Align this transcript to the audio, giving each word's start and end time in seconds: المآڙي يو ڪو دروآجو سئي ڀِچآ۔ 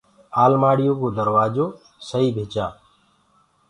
المآڙي 0.43 0.85
يو 0.87 0.93
ڪو 1.01 1.07
دروآجو 1.17 1.65
سئي 2.09 2.27
ڀِچآ۔ 2.35 2.65